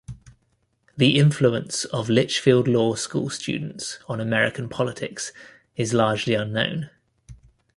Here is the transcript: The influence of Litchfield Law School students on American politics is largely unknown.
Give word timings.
The 0.97 1.19
influence 1.19 1.85
of 1.85 2.09
Litchfield 2.09 2.67
Law 2.67 2.95
School 2.95 3.29
students 3.29 3.99
on 4.07 4.19
American 4.19 4.67
politics 4.67 5.31
is 5.75 5.93
largely 5.93 6.33
unknown. 6.33 6.89